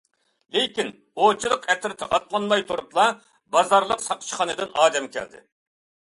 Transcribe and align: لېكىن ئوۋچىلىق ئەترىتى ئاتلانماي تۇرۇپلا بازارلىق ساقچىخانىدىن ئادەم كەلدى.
لېكىن 0.55 0.87
ئوۋچىلىق 1.25 1.67
ئەترىتى 1.73 2.07
ئاتلانماي 2.17 2.65
تۇرۇپلا 2.73 3.07
بازارلىق 3.59 4.03
ساقچىخانىدىن 4.09 4.77
ئادەم 4.81 5.11
كەلدى. 5.19 5.47